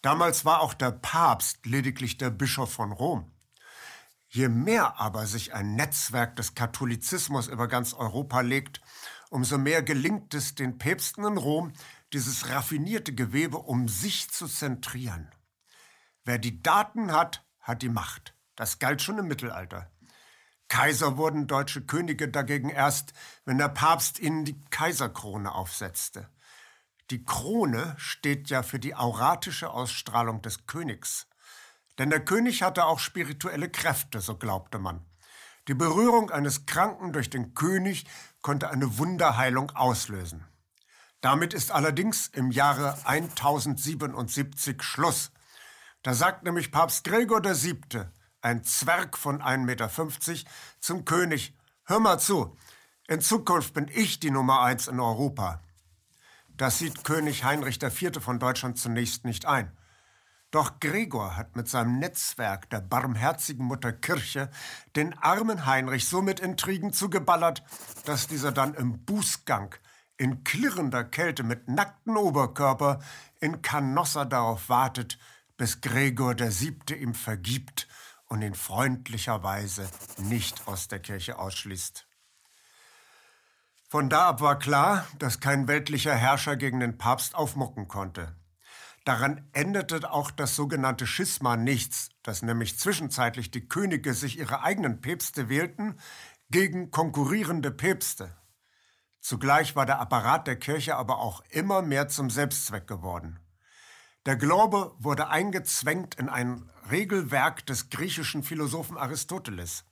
Damals 0.00 0.44
war 0.44 0.60
auch 0.60 0.74
der 0.74 0.92
Papst 0.92 1.66
lediglich 1.66 2.16
der 2.16 2.30
Bischof 2.30 2.72
von 2.72 2.92
Rom. 2.92 3.30
Je 4.28 4.48
mehr 4.48 5.00
aber 5.00 5.26
sich 5.26 5.54
ein 5.54 5.74
Netzwerk 5.74 6.36
des 6.36 6.54
Katholizismus 6.54 7.48
über 7.48 7.66
ganz 7.66 7.94
Europa 7.94 8.42
legt, 8.42 8.82
umso 9.30 9.56
mehr 9.56 9.82
gelingt 9.82 10.34
es 10.34 10.54
den 10.54 10.76
Päpsten 10.76 11.24
in 11.24 11.38
Rom, 11.38 11.72
dieses 12.12 12.50
raffinierte 12.50 13.14
Gewebe 13.14 13.58
um 13.58 13.88
sich 13.88 14.30
zu 14.30 14.46
zentrieren. 14.46 15.30
Wer 16.24 16.38
die 16.38 16.62
Daten 16.62 17.12
hat, 17.12 17.46
hat 17.60 17.80
die 17.80 17.88
Macht. 17.88 18.34
Das 18.54 18.78
galt 18.78 19.00
schon 19.00 19.18
im 19.18 19.28
Mittelalter. 19.28 19.90
Kaiser 20.68 21.16
wurden 21.16 21.46
deutsche 21.46 21.80
Könige 21.80 22.28
dagegen 22.28 22.68
erst, 22.68 23.14
wenn 23.46 23.56
der 23.56 23.70
Papst 23.70 24.18
ihnen 24.18 24.44
die 24.44 24.60
Kaiserkrone 24.68 25.52
aufsetzte. 25.52 26.28
Die 27.10 27.24
Krone 27.24 27.94
steht 27.96 28.50
ja 28.50 28.62
für 28.62 28.78
die 28.78 28.94
auratische 28.94 29.70
Ausstrahlung 29.70 30.42
des 30.42 30.66
Königs. 30.66 31.26
Denn 31.98 32.10
der 32.10 32.24
König 32.24 32.62
hatte 32.62 32.86
auch 32.86 33.00
spirituelle 33.00 33.68
Kräfte, 33.68 34.20
so 34.20 34.36
glaubte 34.36 34.78
man. 34.78 35.04
Die 35.66 35.74
Berührung 35.74 36.30
eines 36.30 36.64
Kranken 36.64 37.12
durch 37.12 37.28
den 37.28 37.54
König 37.54 38.06
konnte 38.40 38.70
eine 38.70 38.98
Wunderheilung 38.98 39.70
auslösen. 39.72 40.46
Damit 41.20 41.52
ist 41.52 41.72
allerdings 41.72 42.28
im 42.28 42.50
Jahre 42.52 42.96
1077 43.04 44.82
Schluss. 44.82 45.32
Da 46.02 46.14
sagt 46.14 46.44
nämlich 46.44 46.70
Papst 46.70 47.04
Gregor 47.04 47.42
VII., 47.44 48.04
ein 48.40 48.62
Zwerg 48.62 49.18
von 49.18 49.42
1,50 49.42 49.64
Meter, 49.64 49.90
zum 50.78 51.04
König, 51.04 51.56
hör 51.84 51.98
mal 51.98 52.18
zu, 52.18 52.56
in 53.08 53.20
Zukunft 53.20 53.74
bin 53.74 53.88
ich 53.92 54.20
die 54.20 54.30
Nummer 54.30 54.60
eins 54.60 54.86
in 54.86 55.00
Europa. 55.00 55.62
Das 56.56 56.78
sieht 56.78 57.04
König 57.04 57.42
Heinrich 57.42 57.82
IV. 57.82 58.22
von 58.22 58.38
Deutschland 58.38 58.78
zunächst 58.78 59.24
nicht 59.24 59.46
ein. 59.46 59.76
Doch 60.50 60.80
Gregor 60.80 61.36
hat 61.36 61.56
mit 61.56 61.68
seinem 61.68 61.98
Netzwerk 61.98 62.70
der 62.70 62.80
barmherzigen 62.80 63.66
Mutter 63.66 63.92
Kirche 63.92 64.50
den 64.96 65.16
armen 65.18 65.66
Heinrich 65.66 66.08
so 66.08 66.22
mit 66.22 66.40
Intrigen 66.40 66.94
zugeballert, 66.94 67.62
dass 68.06 68.28
dieser 68.28 68.50
dann 68.50 68.72
im 68.74 69.04
Bußgang 69.04 69.74
in 70.16 70.44
klirrender 70.44 71.04
Kälte 71.04 71.42
mit 71.42 71.68
nacktem 71.68 72.16
Oberkörper 72.16 73.00
in 73.40 73.60
Canossa 73.60 74.24
darauf 74.24 74.70
wartet, 74.70 75.18
bis 75.58 75.82
Gregor 75.82 76.34
der 76.34 76.50
Siebte 76.50 76.94
ihm 76.94 77.14
vergibt 77.14 77.86
und 78.26 78.40
ihn 78.40 78.54
freundlicherweise 78.54 79.86
nicht 80.16 80.66
aus 80.66 80.88
der 80.88 81.00
Kirche 81.00 81.38
ausschließt. 81.38 82.06
Von 83.90 84.08
da 84.08 84.28
ab 84.28 84.40
war 84.40 84.58
klar, 84.58 85.06
dass 85.18 85.40
kein 85.40 85.68
weltlicher 85.68 86.14
Herrscher 86.14 86.56
gegen 86.56 86.80
den 86.80 86.96
Papst 86.96 87.34
aufmucken 87.34 87.86
konnte. 87.86 88.37
Daran 89.08 89.48
änderte 89.54 90.12
auch 90.12 90.30
das 90.30 90.54
sogenannte 90.54 91.06
Schisma 91.06 91.56
nichts, 91.56 92.10
dass 92.22 92.42
nämlich 92.42 92.78
zwischenzeitlich 92.78 93.50
die 93.50 93.66
Könige 93.66 94.12
sich 94.12 94.38
ihre 94.38 94.62
eigenen 94.62 95.00
Päpste 95.00 95.48
wählten 95.48 95.98
gegen 96.50 96.90
konkurrierende 96.90 97.70
Päpste. 97.70 98.36
Zugleich 99.18 99.74
war 99.74 99.86
der 99.86 99.98
Apparat 99.98 100.46
der 100.46 100.56
Kirche 100.56 100.96
aber 100.96 101.20
auch 101.20 101.42
immer 101.48 101.80
mehr 101.80 102.08
zum 102.08 102.28
Selbstzweck 102.28 102.86
geworden. 102.86 103.40
Der 104.26 104.36
Glaube 104.36 104.94
wurde 104.98 105.28
eingezwängt 105.28 106.16
in 106.16 106.28
ein 106.28 106.70
Regelwerk 106.90 107.64
des 107.64 107.88
griechischen 107.88 108.42
Philosophen 108.42 108.98
Aristoteles. 108.98 109.86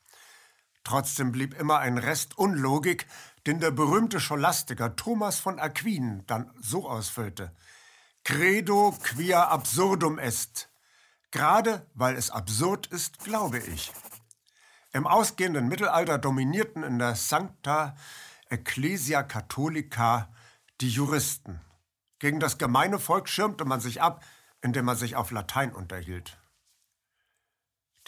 Trotzdem 0.85 1.33
blieb 1.33 1.59
immer 1.59 1.79
ein 1.79 1.97
Rest 1.97 2.37
Unlogik, 2.37 3.07
den 3.47 3.61
der 3.61 3.71
berühmte 3.71 4.21
Scholastiker 4.21 4.95
Thomas 4.95 5.41
von 5.41 5.59
Aquin 5.59 6.23
dann 6.27 6.51
so 6.61 6.87
ausfüllte. 6.87 7.57
Credo 8.27 8.91
quia 9.05 9.45
absurdum 9.51 10.19
est. 10.19 10.69
Gerade 11.31 11.89
weil 11.95 12.17
es 12.17 12.33
absurd 12.33 12.89
ist, 12.89 13.21
glaube 13.21 13.61
ich. 13.61 13.93
Im 14.93 15.07
ausgehenden 15.07 15.69
Mittelalter 15.69 16.19
dominierten 16.19 16.83
in 16.83 16.99
der 16.99 17.15
Sancta 17.15 17.95
Ecclesia 18.49 19.23
Catholica 19.23 20.35
die 20.81 20.91
Juristen. 20.91 21.61
Gegen 22.19 22.41
das 22.41 22.59
gemeine 22.59 22.99
Volk 22.99 23.29
schirmte 23.29 23.65
man 23.65 23.79
sich 23.79 24.03
ab, 24.03 24.25
indem 24.61 24.87
man 24.87 24.97
sich 24.97 25.15
auf 25.15 25.31
Latein 25.31 25.73
unterhielt. 25.73 26.37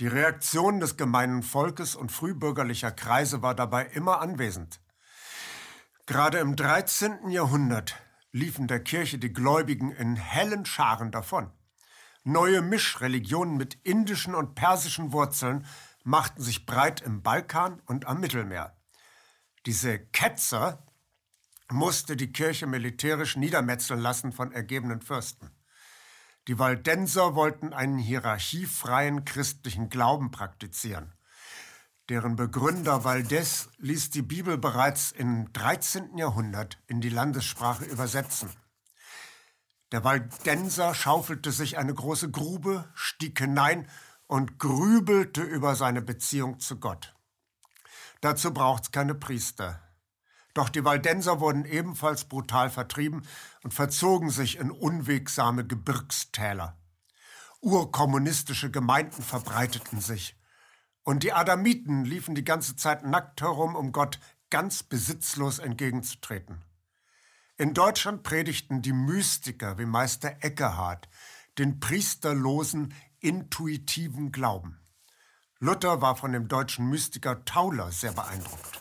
Die 0.00 0.08
Reaktion 0.08 0.80
des 0.80 0.96
gemeinen 0.96 1.44
Volkes 1.44 1.94
und 1.94 2.10
frühbürgerlicher 2.10 2.90
Kreise 2.90 3.40
war 3.40 3.54
dabei 3.54 3.84
immer 3.86 4.20
anwesend. 4.20 4.80
Gerade 6.06 6.38
im 6.38 6.56
13. 6.56 7.30
Jahrhundert 7.30 7.94
liefen 8.32 8.66
der 8.68 8.82
Kirche 8.82 9.18
die 9.18 9.32
Gläubigen 9.32 9.90
in 9.90 10.16
hellen 10.16 10.66
Scharen 10.66 11.10
davon. 11.10 11.50
Neue 12.24 12.60
Mischreligionen 12.62 13.56
mit 13.56 13.74
indischen 13.84 14.34
und 14.34 14.54
persischen 14.54 15.12
Wurzeln 15.12 15.66
machten 16.04 16.42
sich 16.42 16.66
breit 16.66 17.00
im 17.00 17.22
Balkan 17.22 17.80
und 17.86 18.06
am 18.06 18.20
Mittelmeer. 18.20 18.76
Diese 19.66 19.98
Ketzer 19.98 20.86
musste 21.70 22.16
die 22.16 22.32
Kirche 22.32 22.66
militärisch 22.66 23.36
niedermetzeln 23.36 24.00
lassen 24.00 24.32
von 24.32 24.52
ergebenen 24.52 25.00
Fürsten. 25.00 25.50
Die 26.48 26.58
Waldenser 26.58 27.34
wollten 27.34 27.74
einen 27.74 27.98
hierarchiefreien 27.98 29.26
christlichen 29.26 29.90
Glauben 29.90 30.30
praktizieren. 30.30 31.12
Deren 32.08 32.36
Begründer 32.36 33.04
Valdez 33.04 33.68
ließ 33.76 34.08
die 34.08 34.22
Bibel 34.22 34.56
bereits 34.56 35.12
im 35.12 35.52
13. 35.52 36.16
Jahrhundert 36.16 36.78
in 36.86 37.02
die 37.02 37.10
Landessprache 37.10 37.84
übersetzen. 37.84 38.48
Der 39.92 40.04
Waldenser 40.04 40.94
schaufelte 40.94 41.52
sich 41.52 41.76
eine 41.76 41.92
große 41.92 42.30
Grube, 42.30 42.88
stieg 42.94 43.38
hinein 43.38 43.86
und 44.26 44.58
grübelte 44.58 45.42
über 45.42 45.76
seine 45.76 46.00
Beziehung 46.00 46.60
zu 46.60 46.80
Gott. 46.80 47.14
Dazu 48.22 48.54
braucht's 48.54 48.90
keine 48.90 49.14
Priester. 49.14 49.82
Doch 50.54 50.70
die 50.70 50.86
Waldenser 50.86 51.40
wurden 51.40 51.66
ebenfalls 51.66 52.24
brutal 52.24 52.70
vertrieben 52.70 53.26
und 53.64 53.74
verzogen 53.74 54.30
sich 54.30 54.56
in 54.56 54.70
unwegsame 54.70 55.66
Gebirgstäler. 55.66 56.78
Urkommunistische 57.60 58.70
Gemeinden 58.70 59.22
verbreiteten 59.22 60.00
sich. 60.00 60.37
Und 61.08 61.22
die 61.22 61.32
Adamiten 61.32 62.04
liefen 62.04 62.34
die 62.34 62.44
ganze 62.44 62.76
Zeit 62.76 63.02
nackt 63.02 63.40
herum, 63.40 63.76
um 63.76 63.92
Gott 63.92 64.20
ganz 64.50 64.82
besitzlos 64.82 65.58
entgegenzutreten. 65.58 66.62
In 67.56 67.72
Deutschland 67.72 68.22
predigten 68.24 68.82
die 68.82 68.92
Mystiker 68.92 69.78
wie 69.78 69.86
Meister 69.86 70.36
Eckehard 70.42 71.08
den 71.56 71.80
priesterlosen, 71.80 72.92
intuitiven 73.20 74.32
Glauben. 74.32 74.80
Luther 75.60 76.02
war 76.02 76.14
von 76.14 76.32
dem 76.32 76.46
deutschen 76.46 76.90
Mystiker 76.90 77.42
Tauler 77.46 77.90
sehr 77.90 78.12
beeindruckt. 78.12 78.78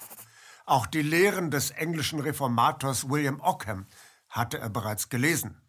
Auch 0.66 0.86
die 0.86 1.04
Lehren 1.04 1.50
des 1.50 1.72
englischen 1.72 2.20
Reformators 2.20 3.10
William 3.10 3.40
Ockham 3.40 3.86
hatte 4.28 4.58
er 4.60 4.70
bereits 4.70 5.08
gelesen. 5.08 5.62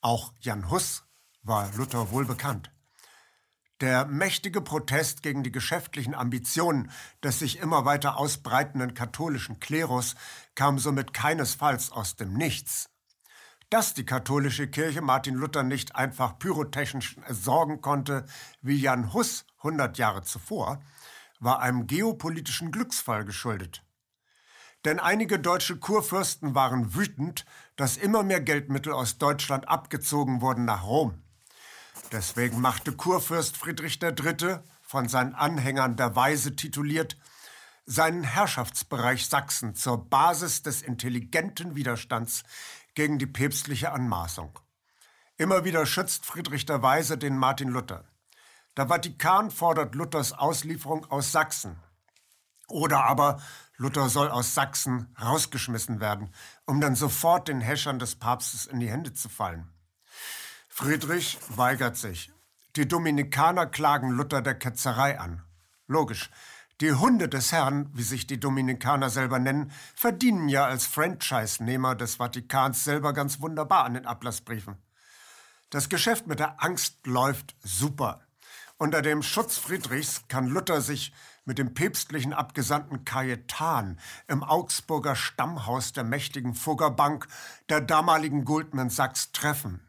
Auch 0.00 0.32
Jan 0.40 0.70
Hus 0.70 1.04
war 1.42 1.70
Luther 1.76 2.10
wohl 2.10 2.24
bekannt. 2.24 2.73
Der 3.80 4.06
mächtige 4.06 4.60
Protest 4.60 5.22
gegen 5.24 5.42
die 5.42 5.50
geschäftlichen 5.50 6.14
Ambitionen 6.14 6.92
des 7.24 7.40
sich 7.40 7.58
immer 7.58 7.84
weiter 7.84 8.16
ausbreitenden 8.18 8.94
katholischen 8.94 9.58
Klerus 9.58 10.14
kam 10.54 10.78
somit 10.78 11.12
keinesfalls 11.12 11.90
aus 11.90 12.14
dem 12.14 12.34
Nichts. 12.34 12.88
Dass 13.70 13.92
die 13.92 14.06
katholische 14.06 14.68
Kirche 14.68 15.00
Martin 15.00 15.34
Luther 15.34 15.64
nicht 15.64 15.96
einfach 15.96 16.38
pyrotechnisch 16.38 17.16
sorgen 17.28 17.80
konnte, 17.80 18.26
wie 18.62 18.76
Jan 18.76 19.12
Hus 19.12 19.44
100 19.58 19.98
Jahre 19.98 20.22
zuvor, 20.22 20.80
war 21.40 21.58
einem 21.60 21.88
geopolitischen 21.88 22.70
Glücksfall 22.70 23.24
geschuldet. 23.24 23.82
Denn 24.84 25.00
einige 25.00 25.40
deutsche 25.40 25.78
Kurfürsten 25.78 26.54
waren 26.54 26.94
wütend, 26.94 27.44
dass 27.74 27.96
immer 27.96 28.22
mehr 28.22 28.40
Geldmittel 28.40 28.92
aus 28.92 29.18
Deutschland 29.18 29.66
abgezogen 29.68 30.42
wurden 30.42 30.64
nach 30.64 30.84
Rom. 30.84 31.23
Deswegen 32.12 32.60
machte 32.60 32.92
Kurfürst 32.92 33.56
Friedrich 33.56 34.00
III., 34.02 34.58
von 34.82 35.08
seinen 35.08 35.34
Anhängern 35.34 35.96
der 35.96 36.14
Weise 36.14 36.54
tituliert, 36.54 37.16
seinen 37.86 38.22
Herrschaftsbereich 38.22 39.26
Sachsen 39.26 39.74
zur 39.74 40.08
Basis 40.08 40.62
des 40.62 40.82
intelligenten 40.82 41.74
Widerstands 41.74 42.44
gegen 42.94 43.18
die 43.18 43.26
päpstliche 43.26 43.92
Anmaßung. 43.92 44.58
Immer 45.36 45.64
wieder 45.64 45.84
schützt 45.84 46.26
Friedrich 46.26 46.64
der 46.64 46.82
Weise 46.82 47.18
den 47.18 47.36
Martin 47.36 47.68
Luther. 47.68 48.04
Der 48.76 48.88
Vatikan 48.88 49.50
fordert 49.50 49.94
Luthers 49.94 50.32
Auslieferung 50.32 51.10
aus 51.10 51.32
Sachsen. 51.32 51.76
Oder 52.68 53.04
aber 53.04 53.40
Luther 53.76 54.08
soll 54.08 54.30
aus 54.30 54.54
Sachsen 54.54 55.14
rausgeschmissen 55.20 56.00
werden, 56.00 56.32
um 56.66 56.80
dann 56.80 56.94
sofort 56.94 57.48
den 57.48 57.60
Häschern 57.60 57.98
des 57.98 58.14
Papstes 58.14 58.66
in 58.66 58.78
die 58.78 58.90
Hände 58.90 59.12
zu 59.12 59.28
fallen. 59.28 59.73
Friedrich 60.76 61.38
weigert 61.50 61.96
sich. 61.96 62.32
Die 62.74 62.88
Dominikaner 62.88 63.66
klagen 63.66 64.10
Luther 64.10 64.42
der 64.42 64.56
Ketzerei 64.56 65.20
an. 65.20 65.44
Logisch. 65.86 66.30
Die 66.80 66.92
Hunde 66.92 67.28
des 67.28 67.52
Herrn, 67.52 67.88
wie 67.92 68.02
sich 68.02 68.26
die 68.26 68.40
Dominikaner 68.40 69.08
selber 69.08 69.38
nennen, 69.38 69.70
verdienen 69.94 70.48
ja 70.48 70.66
als 70.66 70.86
Franchise-Nehmer 70.86 71.94
des 71.94 72.16
Vatikans 72.16 72.82
selber 72.82 73.12
ganz 73.12 73.40
wunderbar 73.40 73.84
an 73.84 73.94
den 73.94 74.04
Ablassbriefen. 74.04 74.74
Das 75.70 75.88
Geschäft 75.88 76.26
mit 76.26 76.40
der 76.40 76.60
Angst 76.60 77.06
läuft 77.06 77.54
super. 77.62 78.26
Unter 78.76 79.00
dem 79.00 79.22
Schutz 79.22 79.56
Friedrichs 79.56 80.24
kann 80.26 80.48
Luther 80.48 80.80
sich 80.80 81.14
mit 81.44 81.58
dem 81.58 81.74
päpstlichen 81.74 82.32
Abgesandten 82.32 83.04
Cajetan 83.04 84.00
im 84.26 84.42
Augsburger 84.42 85.14
Stammhaus 85.14 85.92
der 85.92 86.02
mächtigen 86.02 86.56
Fuggerbank 86.56 87.28
der 87.68 87.80
damaligen 87.80 88.44
Goldman 88.44 88.90
Sachs 88.90 89.30
treffen. 89.30 89.83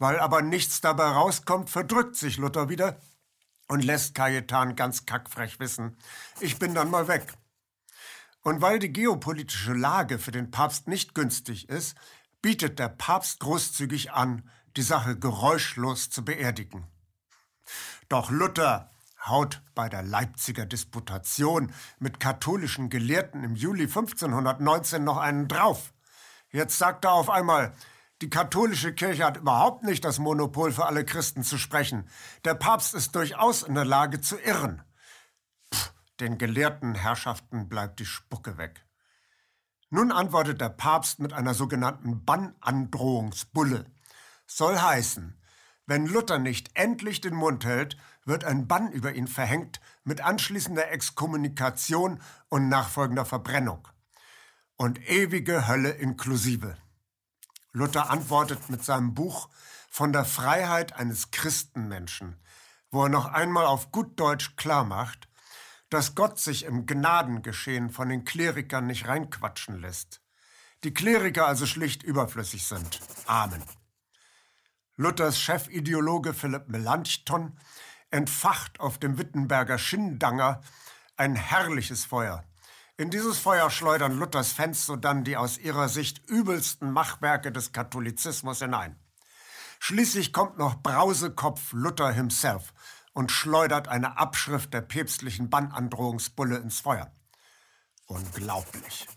Weil 0.00 0.18
aber 0.18 0.40
nichts 0.40 0.80
dabei 0.80 1.10
rauskommt, 1.10 1.68
verdrückt 1.68 2.16
sich 2.16 2.38
Luther 2.38 2.70
wieder 2.70 2.98
und 3.68 3.84
lässt 3.84 4.14
Cajetan 4.14 4.74
ganz 4.74 5.04
kackfrech 5.04 5.60
wissen, 5.60 5.98
ich 6.40 6.58
bin 6.58 6.74
dann 6.74 6.90
mal 6.90 7.06
weg. 7.06 7.34
Und 8.40 8.62
weil 8.62 8.78
die 8.78 8.94
geopolitische 8.94 9.74
Lage 9.74 10.18
für 10.18 10.30
den 10.30 10.50
Papst 10.50 10.88
nicht 10.88 11.14
günstig 11.14 11.68
ist, 11.68 11.98
bietet 12.40 12.78
der 12.78 12.88
Papst 12.88 13.40
großzügig 13.40 14.12
an, 14.12 14.48
die 14.74 14.82
Sache 14.82 15.18
geräuschlos 15.18 16.08
zu 16.08 16.24
beerdigen. 16.24 16.86
Doch 18.08 18.30
Luther 18.30 18.90
haut 19.26 19.60
bei 19.74 19.90
der 19.90 20.02
Leipziger 20.02 20.64
Disputation 20.64 21.74
mit 21.98 22.20
katholischen 22.20 22.88
Gelehrten 22.88 23.44
im 23.44 23.54
Juli 23.54 23.82
1519 23.82 25.04
noch 25.04 25.18
einen 25.18 25.46
drauf. 25.46 25.92
Jetzt 26.52 26.78
sagt 26.78 27.04
er 27.04 27.12
auf 27.12 27.28
einmal, 27.28 27.74
die 28.22 28.30
katholische 28.30 28.92
Kirche 28.92 29.24
hat 29.24 29.38
überhaupt 29.38 29.82
nicht 29.82 30.04
das 30.04 30.18
Monopol 30.18 30.72
für 30.72 30.86
alle 30.86 31.04
Christen 31.04 31.42
zu 31.42 31.56
sprechen. 31.56 32.08
Der 32.44 32.54
Papst 32.54 32.94
ist 32.94 33.14
durchaus 33.14 33.62
in 33.62 33.74
der 33.74 33.86
Lage 33.86 34.20
zu 34.20 34.38
irren. 34.38 34.82
Pff, 35.72 35.92
den 36.20 36.36
gelehrten 36.36 36.94
Herrschaften 36.94 37.68
bleibt 37.68 37.98
die 37.98 38.04
Spucke 38.04 38.58
weg. 38.58 38.84
Nun 39.88 40.12
antwortet 40.12 40.60
der 40.60 40.68
Papst 40.68 41.18
mit 41.18 41.32
einer 41.32 41.54
sogenannten 41.54 42.24
Bannandrohungsbulle. 42.24 43.86
Soll 44.46 44.78
heißen, 44.78 45.40
wenn 45.86 46.06
Luther 46.06 46.38
nicht 46.38 46.70
endlich 46.74 47.20
den 47.20 47.34
Mund 47.34 47.64
hält, 47.64 47.96
wird 48.24 48.44
ein 48.44 48.68
Bann 48.68 48.92
über 48.92 49.14
ihn 49.14 49.26
verhängt 49.26 49.80
mit 50.04 50.20
anschließender 50.20 50.90
Exkommunikation 50.90 52.20
und 52.48 52.68
nachfolgender 52.68 53.24
Verbrennung. 53.24 53.88
Und 54.76 55.08
ewige 55.10 55.66
Hölle 55.66 55.90
inklusive. 55.90 56.76
Luther 57.72 58.10
antwortet 58.10 58.68
mit 58.68 58.84
seinem 58.84 59.14
Buch 59.14 59.48
von 59.90 60.12
der 60.12 60.24
Freiheit 60.24 60.94
eines 60.94 61.30
Christenmenschen, 61.30 62.40
wo 62.90 63.04
er 63.04 63.08
noch 63.08 63.26
einmal 63.26 63.66
auf 63.66 63.92
gut 63.92 64.18
Deutsch 64.18 64.56
klarmacht, 64.56 65.28
dass 65.88 66.14
Gott 66.14 66.38
sich 66.38 66.64
im 66.64 66.86
Gnadengeschehen 66.86 67.90
von 67.90 68.08
den 68.08 68.24
Klerikern 68.24 68.86
nicht 68.86 69.08
reinquatschen 69.08 69.80
lässt. 69.80 70.20
Die 70.84 70.94
Kleriker 70.94 71.46
also 71.46 71.66
schlicht 71.66 72.02
überflüssig 72.02 72.66
sind. 72.66 73.00
Amen. 73.26 73.62
Luthers 74.96 75.38
Chefideologe 75.38 76.34
Philipp 76.34 76.68
Melanchthon 76.68 77.58
entfacht 78.10 78.80
auf 78.80 78.98
dem 78.98 79.18
Wittenberger 79.18 79.78
Schindanger 79.78 80.60
ein 81.16 81.36
herrliches 81.36 82.04
Feuer. 82.04 82.44
In 83.00 83.08
dieses 83.08 83.38
Feuer 83.38 83.70
schleudern 83.70 84.18
Luthers 84.18 84.52
Fans 84.52 84.84
sodann 84.84 85.24
die 85.24 85.38
aus 85.38 85.56
ihrer 85.56 85.88
Sicht 85.88 86.28
übelsten 86.28 86.92
Machwerke 86.92 87.50
des 87.50 87.72
Katholizismus 87.72 88.58
hinein. 88.58 88.94
Schließlich 89.78 90.34
kommt 90.34 90.58
noch 90.58 90.82
Brausekopf 90.82 91.72
Luther 91.72 92.12
himself 92.12 92.74
und 93.14 93.32
schleudert 93.32 93.88
eine 93.88 94.18
Abschrift 94.18 94.74
der 94.74 94.82
päpstlichen 94.82 95.48
Bannandrohungsbulle 95.48 96.58
ins 96.58 96.80
Feuer. 96.80 97.10
Unglaublich. 98.04 99.08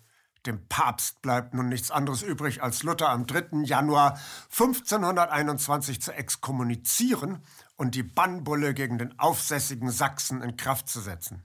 Dem 0.45 0.65
Papst 0.69 1.21
bleibt 1.21 1.53
nun 1.53 1.67
nichts 1.67 1.91
anderes 1.91 2.21
übrig, 2.21 2.63
als 2.63 2.83
Luther 2.83 3.09
am 3.09 3.27
3. 3.27 3.63
Januar 3.63 4.17
1521 4.51 6.01
zu 6.01 6.13
exkommunizieren 6.13 7.43
und 7.75 7.95
die 7.95 8.03
Bannbulle 8.03 8.73
gegen 8.73 8.97
den 8.97 9.19
aufsässigen 9.19 9.91
Sachsen 9.91 10.41
in 10.41 10.55
Kraft 10.55 10.87
zu 10.87 11.01
setzen. 11.01 11.43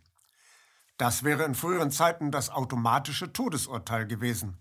Das 0.99 1.23
wäre 1.23 1.45
in 1.45 1.55
früheren 1.55 1.93
Zeiten 1.93 2.33
das 2.33 2.51
automatische 2.51 3.33
Todesurteil 3.33 4.07
gewesen. 4.07 4.59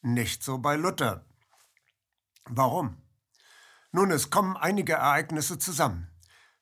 Nicht 0.00 0.42
so 0.42 0.58
bei 0.58 0.76
Luther. 0.76 1.26
Warum? 2.44 3.02
Nun, 3.92 4.12
es 4.12 4.30
kommen 4.30 4.56
einige 4.56 4.94
Ereignisse 4.94 5.58
zusammen. 5.58 6.08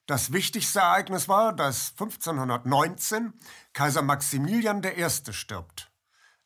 Das 0.07 0.33
wichtigste 0.33 0.81
Ereignis 0.81 1.29
war, 1.29 1.53
dass 1.53 1.91
1519 1.91 3.35
Kaiser 3.75 4.01
Maximilian 4.01 4.83
I. 4.83 5.33
stirbt. 5.33 5.93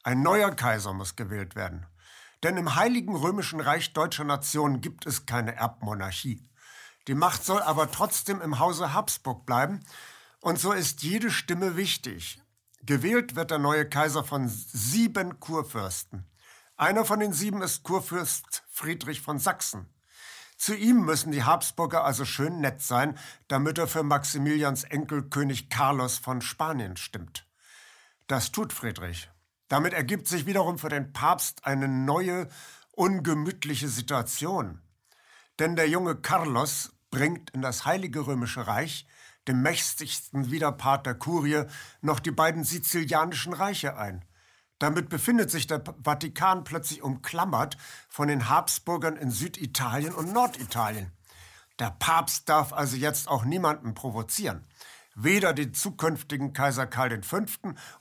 Ein 0.03 0.23
neuer 0.23 0.51
Kaiser 0.51 0.93
muss 0.93 1.15
gewählt 1.15 1.55
werden. 1.55 1.87
Denn 2.43 2.57
im 2.57 2.75
Heiligen 2.75 3.15
Römischen 3.15 3.61
Reich 3.61 3.93
deutscher 3.93 4.25
Nation 4.25 4.81
gibt 4.81 5.07
es 5.07 5.27
keine 5.27 5.55
Erbmonarchie. 5.55 6.51
Die 7.07 7.15
Macht 7.15 7.45
soll 7.45 7.63
aber 7.63 7.93
trotzdem 7.93 8.43
im 8.43 8.59
Hause 8.59 8.93
Habsburg 8.93 9.47
bleiben, 9.47 9.85
und 10.43 10.59
so 10.59 10.73
ist 10.73 11.03
jede 11.03 11.31
Stimme 11.31 11.77
wichtig. 11.77 12.43
Gewählt 12.83 13.37
wird 13.37 13.53
der 13.53 13.61
neue 13.61 13.89
Kaiser 13.89 14.25
von 14.25 14.49
sieben 14.49 15.39
Kurfürsten. 15.39 16.27
Einer 16.77 17.05
von 17.05 17.21
den 17.21 17.33
sieben 17.33 17.63
ist 17.63 17.85
Kurfürst 17.85 18.65
Friedrich 18.69 19.21
von 19.21 19.39
Sachsen. 19.39 19.87
Zu 20.57 20.75
ihm 20.75 21.05
müssen 21.05 21.31
die 21.31 21.45
Habsburger 21.45 22.05
also 22.05 22.25
schön 22.25 22.61
nett 22.61 22.83
sein, 22.83 23.17
damit 23.47 23.79
er 23.79 23.87
für 23.87 24.03
Maximilians 24.03 24.83
Enkel 24.83 25.23
König 25.23 25.71
Carlos 25.71 26.19
von 26.19 26.41
Spanien 26.43 26.97
stimmt. 26.97 27.47
Das 28.27 28.51
tut 28.51 28.73
Friedrich. 28.73 29.31
Damit 29.69 29.93
ergibt 29.93 30.27
sich 30.27 30.45
wiederum 30.45 30.77
für 30.77 30.89
den 30.89 31.13
Papst 31.13 31.65
eine 31.65 31.87
neue, 31.87 32.49
ungemütliche 32.91 33.89
Situation. 33.89 34.83
Denn 35.61 35.77
der 35.77 35.89
junge 35.89 36.17
Carlos 36.17 36.93
bringt 37.13 37.51
in 37.51 37.63
das 37.63 37.85
Heilige 37.85 38.27
Römische 38.27 38.67
Reich, 38.67 39.07
dem 39.49 39.63
mächtigsten 39.63 40.51
Widerpart 40.51 41.07
der 41.07 41.15
Kurie, 41.15 41.65
noch 42.01 42.21
die 42.21 42.31
beiden 42.31 42.65
sizilianischen 42.65 43.53
Reiche 43.53 43.97
ein. 43.97 44.25
Damit 44.79 45.09
befindet 45.09 45.51
sich 45.51 45.67
der 45.67 45.83
Vatikan 46.03 46.65
plötzlich 46.65 47.03
umklammert 47.03 47.77
von 48.09 48.29
den 48.29 48.49
Habsburgern 48.49 49.17
in 49.17 49.31
Süditalien 49.31 50.15
und 50.15 50.33
Norditalien. 50.33 51.13
Der 51.79 51.91
Papst 51.91 52.49
darf 52.49 52.73
also 52.73 52.97
jetzt 52.97 53.29
auch 53.29 53.45
niemanden 53.45 53.95
provozieren 53.95 54.67
weder 55.15 55.53
den 55.53 55.75
zukünftigen 55.75 56.53
Kaiser 56.53 56.87
Karl 56.87 57.23
V. 57.23 57.43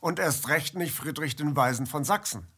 und 0.00 0.18
erst 0.18 0.48
recht 0.48 0.74
nicht 0.74 0.94
Friedrich 0.94 1.36
den 1.36 1.56
Weisen 1.56 1.86
von 1.86 2.04
Sachsen. 2.04 2.48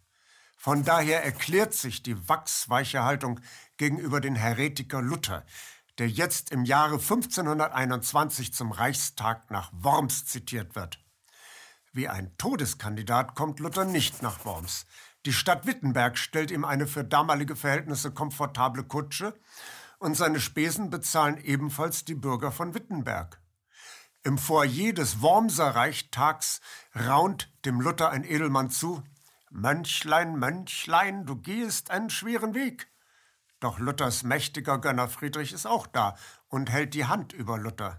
Von 0.56 0.84
daher 0.84 1.24
erklärt 1.24 1.74
sich 1.74 2.02
die 2.02 2.28
wachsweiche 2.28 3.02
Haltung 3.02 3.40
gegenüber 3.76 4.20
den 4.20 4.36
Heretiker 4.36 5.02
Luther, 5.02 5.44
der 5.98 6.08
jetzt 6.08 6.50
im 6.50 6.64
Jahre 6.64 6.94
1521 6.94 8.52
zum 8.52 8.72
Reichstag 8.72 9.50
nach 9.50 9.70
Worms 9.72 10.26
zitiert 10.26 10.74
wird. 10.74 10.98
Wie 11.92 12.08
ein 12.08 12.36
Todeskandidat 12.38 13.34
kommt 13.34 13.60
Luther 13.60 13.84
nicht 13.84 14.22
nach 14.22 14.44
Worms. 14.44 14.86
Die 15.26 15.32
Stadt 15.32 15.66
Wittenberg 15.66 16.18
stellt 16.18 16.50
ihm 16.50 16.64
eine 16.64 16.86
für 16.86 17.04
damalige 17.04 17.56
Verhältnisse 17.56 18.10
komfortable 18.10 18.84
Kutsche 18.84 19.38
und 19.98 20.16
seine 20.16 20.40
Spesen 20.40 20.90
bezahlen 20.90 21.38
ebenfalls 21.38 22.04
die 22.04 22.14
Bürger 22.14 22.52
von 22.52 22.74
Wittenberg. 22.74 23.40
Im 24.22 24.38
Foyer 24.38 24.92
des 24.92 25.22
Wormser 25.22 25.74
Reichstags 25.74 26.60
raunt 26.94 27.52
dem 27.64 27.80
Luther 27.80 28.10
ein 28.10 28.24
Edelmann 28.24 28.70
zu, 28.70 29.02
Mönchlein, 29.50 30.36
Mönchlein, 30.36 31.26
du 31.26 31.36
gehst 31.36 31.90
einen 31.90 32.10
schweren 32.10 32.54
Weg. 32.54 32.88
Doch 33.64 33.78
Luthers 33.78 34.24
mächtiger 34.24 34.76
Gönner 34.76 35.08
Friedrich 35.08 35.54
ist 35.54 35.64
auch 35.64 35.86
da 35.86 36.18
und 36.48 36.68
hält 36.68 36.92
die 36.92 37.06
Hand 37.06 37.32
über 37.32 37.56
Luther. 37.56 37.98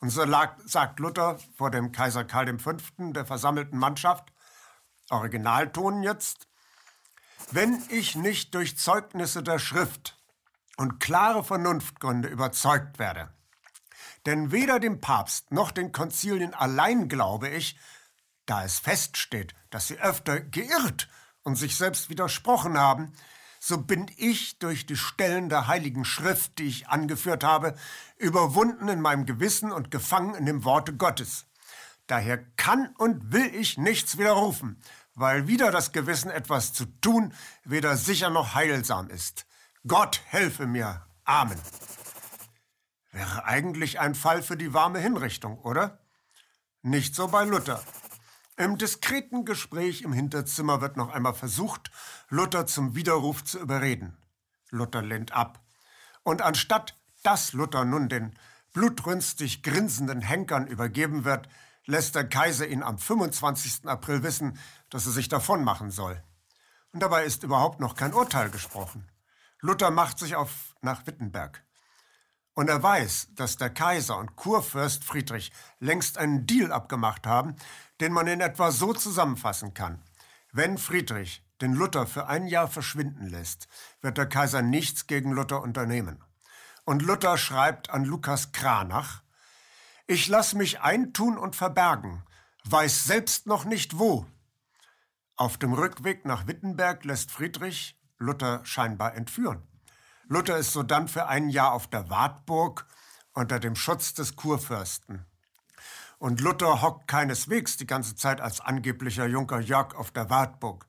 Und 0.00 0.08
so 0.08 0.24
lag, 0.24 0.56
sagt 0.64 0.98
Luther 0.98 1.38
vor 1.58 1.70
dem 1.70 1.92
Kaiser 1.92 2.24
Karl 2.24 2.58
V. 2.58 2.72
der 2.98 3.26
versammelten 3.26 3.78
Mannschaft, 3.78 4.32
Originalton 5.10 6.02
jetzt, 6.02 6.48
wenn 7.50 7.82
ich 7.90 8.16
nicht 8.16 8.54
durch 8.54 8.78
Zeugnisse 8.78 9.42
der 9.42 9.58
Schrift 9.58 10.18
und 10.78 11.00
klare 11.00 11.44
Vernunftgründe 11.44 12.30
überzeugt 12.30 12.98
werde, 12.98 13.28
denn 14.24 14.52
weder 14.52 14.80
dem 14.80 15.02
Papst 15.02 15.52
noch 15.52 15.70
den 15.70 15.92
Konzilien 15.92 16.54
allein 16.54 17.10
glaube 17.10 17.50
ich, 17.50 17.78
da 18.46 18.64
es 18.64 18.78
feststeht, 18.78 19.54
dass 19.68 19.88
sie 19.88 20.00
öfter 20.00 20.40
geirrt 20.40 21.10
und 21.42 21.56
sich 21.56 21.76
selbst 21.76 22.08
widersprochen 22.08 22.78
haben, 22.78 23.12
so 23.60 23.78
bin 23.78 24.06
ich 24.16 24.58
durch 24.58 24.86
die 24.86 24.96
Stellen 24.96 25.48
der 25.48 25.66
Heiligen 25.66 26.04
Schrift, 26.04 26.58
die 26.58 26.68
ich 26.68 26.88
angeführt 26.88 27.44
habe, 27.44 27.74
überwunden 28.16 28.88
in 28.88 29.00
meinem 29.00 29.26
Gewissen 29.26 29.72
und 29.72 29.90
gefangen 29.90 30.34
in 30.34 30.46
dem 30.46 30.64
Worte 30.64 30.94
Gottes. 30.94 31.46
Daher 32.06 32.38
kann 32.56 32.94
und 32.98 33.32
will 33.32 33.54
ich 33.54 33.76
nichts 33.76 34.16
widerrufen, 34.18 34.80
weil 35.14 35.46
wieder 35.46 35.70
das 35.70 35.92
Gewissen 35.92 36.30
etwas 36.30 36.72
zu 36.72 36.86
tun 36.86 37.34
weder 37.64 37.96
sicher 37.96 38.30
noch 38.30 38.54
heilsam 38.54 39.10
ist. 39.10 39.46
Gott 39.86 40.22
helfe 40.26 40.66
mir. 40.66 41.04
Amen. 41.24 41.58
Wäre 43.12 43.44
eigentlich 43.44 44.00
ein 44.00 44.14
Fall 44.14 44.42
für 44.42 44.56
die 44.56 44.72
warme 44.72 45.00
Hinrichtung, 45.00 45.58
oder? 45.58 46.00
Nicht 46.82 47.14
so 47.14 47.28
bei 47.28 47.44
Luther. 47.44 47.82
Im 48.58 48.76
diskreten 48.76 49.44
Gespräch 49.44 50.02
im 50.02 50.12
Hinterzimmer 50.12 50.80
wird 50.80 50.96
noch 50.96 51.10
einmal 51.10 51.34
versucht, 51.34 51.92
Luther 52.28 52.66
zum 52.66 52.96
Widerruf 52.96 53.44
zu 53.44 53.60
überreden. 53.60 54.18
Luther 54.70 55.00
lehnt 55.00 55.32
ab. 55.32 55.62
Und 56.24 56.42
anstatt 56.42 56.98
dass 57.22 57.52
Luther 57.52 57.84
nun 57.84 58.08
den 58.08 58.36
blutrünstig 58.72 59.62
grinsenden 59.62 60.22
Henkern 60.22 60.66
übergeben 60.66 61.24
wird, 61.24 61.48
lässt 61.84 62.16
der 62.16 62.28
Kaiser 62.28 62.66
ihn 62.66 62.82
am 62.82 62.98
25. 62.98 63.86
April 63.86 64.24
wissen, 64.24 64.58
dass 64.90 65.06
er 65.06 65.12
sich 65.12 65.28
davon 65.28 65.62
machen 65.62 65.92
soll. 65.92 66.20
Und 66.92 67.00
dabei 67.00 67.24
ist 67.24 67.44
überhaupt 67.44 67.78
noch 67.78 67.94
kein 67.94 68.12
Urteil 68.12 68.50
gesprochen. 68.50 69.08
Luther 69.60 69.92
macht 69.92 70.18
sich 70.18 70.34
auf 70.34 70.74
nach 70.80 71.06
Wittenberg. 71.06 71.64
Und 72.58 72.68
er 72.68 72.82
weiß, 72.82 73.28
dass 73.36 73.56
der 73.56 73.70
Kaiser 73.70 74.18
und 74.18 74.34
Kurfürst 74.34 75.04
Friedrich 75.04 75.52
längst 75.78 76.18
einen 76.18 76.44
Deal 76.44 76.72
abgemacht 76.72 77.24
haben, 77.24 77.54
den 78.00 78.12
man 78.12 78.26
in 78.26 78.40
etwa 78.40 78.72
so 78.72 78.92
zusammenfassen 78.92 79.74
kann. 79.74 80.02
Wenn 80.50 80.76
Friedrich 80.76 81.44
den 81.60 81.72
Luther 81.72 82.04
für 82.04 82.26
ein 82.26 82.48
Jahr 82.48 82.66
verschwinden 82.66 83.28
lässt, 83.28 83.68
wird 84.00 84.18
der 84.18 84.28
Kaiser 84.28 84.60
nichts 84.60 85.06
gegen 85.06 85.30
Luther 85.30 85.62
unternehmen. 85.62 86.20
Und 86.84 87.02
Luther 87.02 87.38
schreibt 87.38 87.90
an 87.90 88.04
Lukas 88.04 88.50
Kranach, 88.50 89.22
ich 90.08 90.26
lass 90.26 90.54
mich 90.54 90.80
eintun 90.80 91.38
und 91.38 91.54
verbergen, 91.54 92.24
weiß 92.64 93.04
selbst 93.04 93.46
noch 93.46 93.66
nicht 93.66 94.00
wo. 94.00 94.26
Auf 95.36 95.58
dem 95.58 95.74
Rückweg 95.74 96.24
nach 96.24 96.48
Wittenberg 96.48 97.04
lässt 97.04 97.30
Friedrich 97.30 97.96
Luther 98.18 98.62
scheinbar 98.64 99.14
entführen. 99.14 99.62
Luther 100.30 100.58
ist 100.58 100.74
sodann 100.74 101.08
für 101.08 101.26
ein 101.26 101.48
Jahr 101.48 101.72
auf 101.72 101.86
der 101.86 102.10
Wartburg 102.10 102.84
unter 103.32 103.58
dem 103.58 103.74
Schutz 103.74 104.12
des 104.12 104.36
Kurfürsten. 104.36 105.24
Und 106.18 106.42
Luther 106.42 106.82
hockt 106.82 107.08
keineswegs 107.08 107.78
die 107.78 107.86
ganze 107.86 108.14
Zeit 108.14 108.42
als 108.42 108.60
angeblicher 108.60 109.26
Junker 109.26 109.60
Jörg 109.60 109.94
auf 109.94 110.10
der 110.10 110.28
Wartburg. 110.28 110.86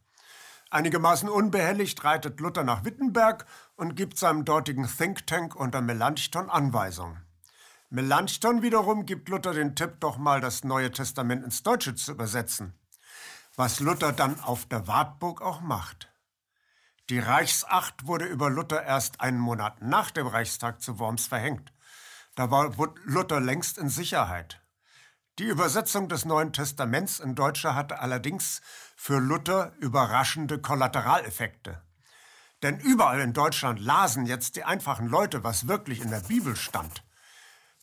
Einigermaßen 0.71 1.29
unbehelligt 1.29 2.03
reitet 2.03 2.41
Luther 2.41 2.65
nach 2.65 2.83
Wittenberg 2.83 3.45
und 3.77 3.95
gibt 3.95 4.17
seinem 4.17 4.43
dortigen 4.43 4.87
Think 4.87 5.25
Tank 5.25 5.55
unter 5.55 5.79
Melanchthon 5.79 6.49
Anweisungen. 6.49 7.23
Melanchthon 7.89 8.61
wiederum 8.61 9.05
gibt 9.05 9.29
Luther 9.29 9.53
den 9.53 9.73
Tipp, 9.73 10.01
doch 10.01 10.17
mal 10.17 10.41
das 10.41 10.65
Neue 10.65 10.91
Testament 10.91 11.45
ins 11.45 11.63
Deutsche 11.63 11.95
zu 11.95 12.11
übersetzen. 12.11 12.73
Was 13.55 13.79
Luther 13.79 14.11
dann 14.11 14.37
auf 14.41 14.65
der 14.65 14.85
Wartburg 14.87 15.41
auch 15.41 15.61
macht. 15.61 16.08
Die 17.09 17.17
Reichsacht 17.17 18.05
wurde 18.05 18.25
über 18.25 18.51
Luther 18.51 18.83
erst 18.83 19.19
einen 19.19 19.39
Monat 19.39 19.81
nach 19.81 20.11
dem 20.11 20.27
Reichstag 20.27 20.79
zu 20.79 20.99
Worms 20.99 21.25
verhängt. 21.25 21.73
Da 22.35 22.51
war 22.51 22.71
Luther 23.03 23.39
längst 23.39 23.79
in 23.79 23.89
Sicherheit. 23.89 24.61
Die 25.39 25.45
Übersetzung 25.45 26.07
des 26.07 26.25
Neuen 26.25 26.53
Testaments 26.53 27.19
in 27.19 27.33
Deutscher 27.33 27.73
hatte 27.73 27.99
allerdings 27.99 28.61
für 28.95 29.17
Luther 29.17 29.73
überraschende 29.79 30.61
Kollateraleffekte. 30.61 31.81
Denn 32.61 32.77
überall 32.77 33.21
in 33.21 33.33
Deutschland 33.33 33.79
lasen 33.79 34.27
jetzt 34.27 34.55
die 34.55 34.63
einfachen 34.63 35.07
Leute, 35.07 35.43
was 35.43 35.67
wirklich 35.67 36.01
in 36.01 36.11
der 36.11 36.19
Bibel 36.19 36.55
stand. 36.55 37.03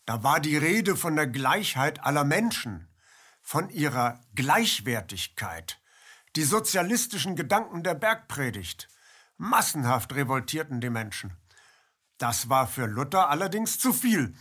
Da 0.04 0.22
war 0.22 0.38
die 0.38 0.56
Rede 0.56 0.94
von 0.94 1.16
der 1.16 1.26
Gleichheit 1.26 2.04
aller 2.04 2.22
Menschen, 2.22 2.88
von 3.42 3.70
ihrer 3.70 4.20
Gleichwertigkeit, 4.36 5.80
die 6.36 6.44
sozialistischen 6.44 7.34
Gedanken 7.34 7.82
der 7.82 7.94
Bergpredigt. 7.94 8.88
Massenhaft 9.36 10.14
revoltierten 10.14 10.80
die 10.80 10.90
Menschen. 10.90 11.36
Das 12.18 12.48
war 12.48 12.66
für 12.66 12.86
Luther 12.86 13.28
allerdings 13.28 13.78
zu 13.78 13.92
viel. 13.92 14.34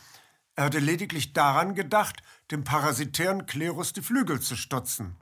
Er 0.56 0.66
hatte 0.66 0.80
lediglich 0.80 1.34
daran 1.34 1.76
gedacht, 1.76 2.22
dem 2.52 2.64
parasitären 2.64 3.46
Klerus 3.46 3.92
die 3.92 4.02
Flügel 4.02 4.40
zu 4.40 4.56
stutzen. 4.56 5.18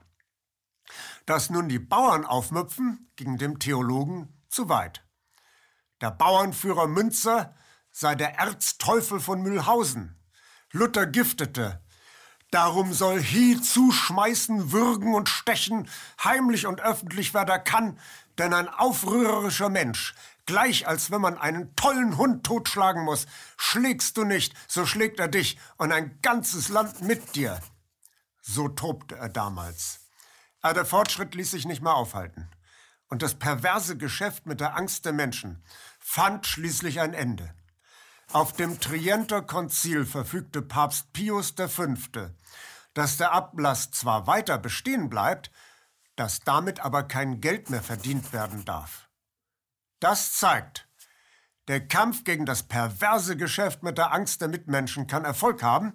Dass 1.26 1.50
nun 1.50 1.68
die 1.68 1.78
Bauern 1.78 2.24
aufmüpfen, 2.24 3.10
ging 3.16 3.38
dem 3.38 3.58
Theologen 3.58 4.32
zu 4.48 4.68
weit. 4.68 5.02
Der 6.00 6.10
Bauernführer 6.10 6.86
Münzer 6.86 7.54
sei 7.90 8.14
der 8.14 8.38
Erzteufel 8.38 9.18
von 9.20 9.42
Mühlhausen. 9.42 10.16
Luther 10.70 11.06
giftete. 11.06 11.80
Darum 12.50 12.92
soll 12.92 13.20
Hie 13.20 13.60
zuschmeißen, 13.60 14.70
würgen 14.70 15.14
und 15.14 15.28
stechen, 15.28 15.88
heimlich 16.22 16.66
und 16.66 16.80
öffentlich, 16.80 17.34
wer 17.34 17.44
da 17.44 17.58
kann, 17.58 17.98
denn 18.38 18.52
ein 18.52 18.68
aufrührerischer 18.68 19.68
Mensch, 19.68 20.14
gleich 20.46 20.86
als 20.86 21.10
wenn 21.10 21.20
man 21.20 21.38
einen 21.38 21.74
tollen 21.76 22.16
Hund 22.16 22.44
totschlagen 22.44 23.04
muss, 23.04 23.26
schlägst 23.56 24.16
du 24.16 24.24
nicht, 24.24 24.54
so 24.68 24.86
schlägt 24.86 25.20
er 25.20 25.28
dich 25.28 25.58
und 25.76 25.92
ein 25.92 26.18
ganzes 26.22 26.68
Land 26.68 27.02
mit 27.02 27.34
dir. 27.34 27.60
So 28.40 28.68
tobte 28.68 29.16
er 29.16 29.28
damals. 29.28 30.00
Aber 30.60 30.74
der 30.74 30.86
Fortschritt 30.86 31.34
ließ 31.34 31.50
sich 31.50 31.66
nicht 31.66 31.82
mehr 31.82 31.94
aufhalten. 31.94 32.48
Und 33.08 33.22
das 33.22 33.34
perverse 33.34 33.96
Geschäft 33.96 34.46
mit 34.46 34.60
der 34.60 34.76
Angst 34.76 35.04
der 35.04 35.12
Menschen 35.12 35.62
fand 35.98 36.46
schließlich 36.46 37.00
ein 37.00 37.14
Ende. 37.14 37.54
Auf 38.32 38.52
dem 38.52 38.80
Trienter 38.80 39.42
Konzil 39.42 40.06
verfügte 40.06 40.62
Papst 40.62 41.12
Pius 41.12 41.54
V., 41.56 41.94
dass 42.94 43.16
der 43.16 43.32
Ablass 43.32 43.90
zwar 43.90 44.26
weiter 44.26 44.58
bestehen 44.58 45.08
bleibt, 45.10 45.50
dass 46.16 46.40
damit 46.40 46.80
aber 46.80 47.04
kein 47.04 47.40
Geld 47.40 47.70
mehr 47.70 47.82
verdient 47.82 48.32
werden 48.32 48.64
darf. 48.64 49.08
Das 50.00 50.34
zeigt, 50.34 50.88
der 51.68 51.86
Kampf 51.86 52.24
gegen 52.24 52.44
das 52.44 52.62
perverse 52.64 53.36
Geschäft 53.36 53.82
mit 53.82 53.96
der 53.96 54.12
Angst 54.12 54.40
der 54.40 54.48
Mitmenschen 54.48 55.06
kann 55.06 55.24
Erfolg 55.24 55.62
haben, 55.62 55.94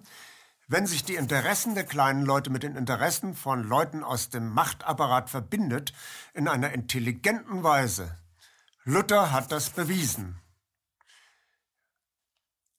wenn 0.66 0.86
sich 0.86 1.04
die 1.04 1.16
Interessen 1.16 1.74
der 1.74 1.84
kleinen 1.84 2.24
Leute 2.24 2.50
mit 2.50 2.62
den 2.62 2.76
Interessen 2.76 3.34
von 3.34 3.62
Leuten 3.62 4.04
aus 4.04 4.30
dem 4.30 4.48
Machtapparat 4.50 5.30
verbindet, 5.30 5.92
in 6.32 6.48
einer 6.48 6.72
intelligenten 6.72 7.62
Weise. 7.62 8.16
Luther 8.84 9.32
hat 9.32 9.52
das 9.52 9.70
bewiesen. 9.70 10.40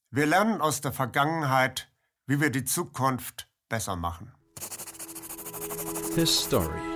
Wir 0.09 0.25
lernen 0.25 0.59
aus 0.61 0.81
der 0.81 0.91
Vergangenheit, 0.91 1.89
wie 2.27 2.41
wir 2.41 2.49
die 2.49 2.65
Zukunft 2.65 3.47
besser 3.69 3.95
machen. 3.95 4.33
His 6.15 6.43
Story 6.43 6.90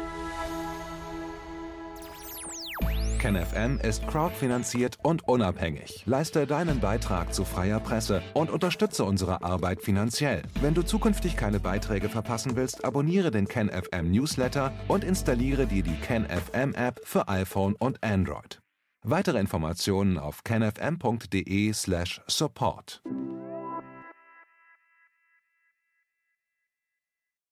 KenFM 3.25 3.79
ist 3.79 4.07
crowdfinanziert 4.07 4.99
und 5.01 5.27
unabhängig. 5.27 6.03
Leiste 6.05 6.45
deinen 6.45 6.79
Beitrag 6.79 7.33
zu 7.33 7.43
freier 7.43 7.79
Presse 7.79 8.21
und 8.35 8.51
unterstütze 8.51 9.03
unsere 9.03 9.41
Arbeit 9.41 9.81
finanziell. 9.81 10.43
Wenn 10.61 10.75
du 10.75 10.83
zukünftig 10.83 11.35
keine 11.35 11.59
Beiträge 11.59 12.07
verpassen 12.07 12.55
willst, 12.55 12.85
abonniere 12.85 13.31
den 13.31 13.47
KenFM 13.47 14.11
Newsletter 14.11 14.71
und 14.87 15.03
installiere 15.03 15.65
dir 15.65 15.81
die 15.81 15.95
KenFM 15.95 16.75
App 16.75 17.01
für 17.03 17.27
iPhone 17.27 17.73
und 17.73 18.03
Android. 18.03 18.61
Weitere 19.01 19.39
Informationen 19.39 20.19
auf 20.19 20.43
kenfm.de/support. 20.43 23.01